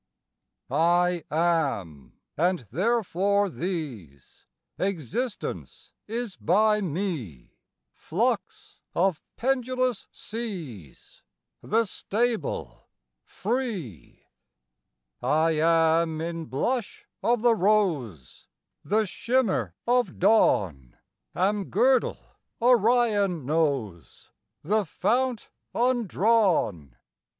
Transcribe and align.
I 0.71 1.25
am, 1.29 2.13
and 2.35 2.65
therefore 2.71 3.51
these, 3.51 4.47
Existence 4.79 5.93
is 6.07 6.35
by 6.37 6.81
me, 6.81 7.59
Flux 7.93 8.79
of 8.95 9.21
pendulous 9.37 10.07
seas, 10.11 11.21
The 11.61 11.85
stable, 11.85 12.87
free. 13.25 14.25
I 15.21 15.51
am 15.51 16.19
in 16.19 16.45
blush 16.45 17.05
of 17.21 17.43
the 17.43 17.53
rose, 17.53 18.47
The 18.83 19.05
shimmer 19.05 19.75
of 19.85 20.17
dawn; 20.17 20.97
Am 21.35 21.65
girdle 21.65 22.17
Orion 22.59 23.45
knows, 23.45 24.31
The 24.63 24.83
fount 24.83 25.51
undrawn. 25.75 26.95